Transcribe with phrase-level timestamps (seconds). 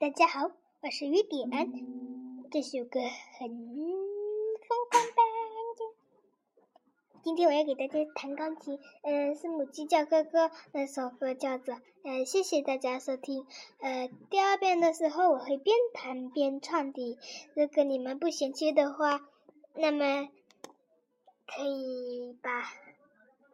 [0.00, 0.50] 大家好，
[0.80, 1.50] 我是雨点，
[2.50, 3.00] 这首歌
[3.38, 5.22] 很疯狂吧？
[7.22, 13.46] 今天我要给大家弹钢琴，呃，是母鸡叫哥哥那首歌叫做，呃，谢谢大家收听，
[13.80, 17.18] 呃，第二遍的时候我会边弹边唱的，
[17.52, 19.20] 如果你们不嫌弃的话，
[19.74, 20.30] 那么
[21.46, 22.72] 可以把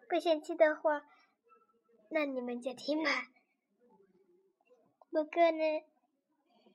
[0.09, 1.03] 不嫌弃的话，
[2.09, 3.11] 那你们就听吧。
[5.11, 5.83] 不过呢，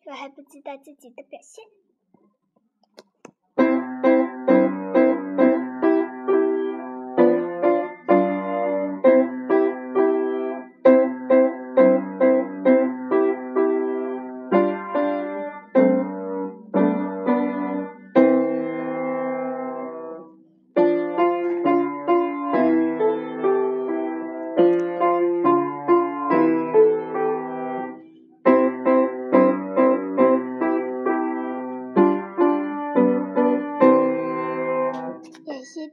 [0.06, 1.64] 我还不知道自己的表现。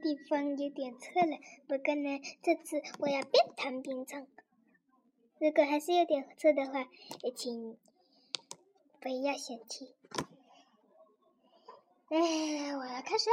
[0.09, 4.25] 地方有点错了，不过呢，这次我要边弹边唱。
[5.37, 6.89] 如果还是有点错的话，
[7.21, 7.77] 也请
[8.99, 9.93] 不要嫌弃。
[12.07, 13.29] 哎，我要开始。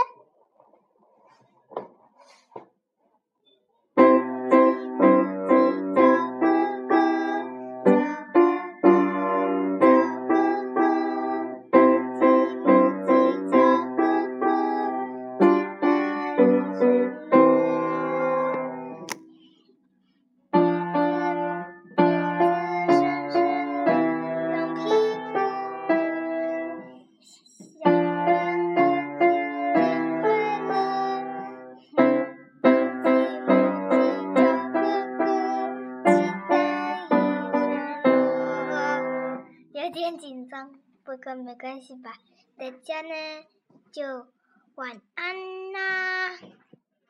[40.16, 40.72] 紧张，
[41.04, 42.14] 不过没关系吧。
[42.56, 43.44] 大家呢
[43.92, 44.26] 就
[44.74, 46.30] 晚安啦。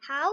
[0.00, 0.28] 好，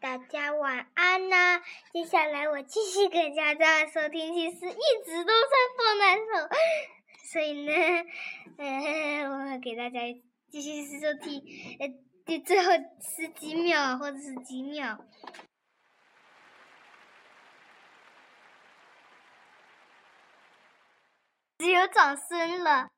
[0.00, 1.62] 大家晚安啦。
[1.92, 6.48] 接下来我继续给大家收听，其实一直都在放那首，
[7.32, 7.72] 所以呢，
[8.56, 10.00] 呃，我给大家
[10.50, 11.42] 继续收听，
[11.78, 11.88] 呃，
[12.26, 15.04] 就最后十几秒或者是几秒。
[21.84, 22.88] 只有掌声了，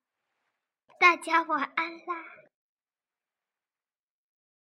[1.00, 2.45] 大家晚安啦。